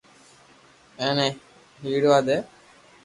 [1.03, 1.27] ايني
[1.81, 2.37] ھيڙوا دي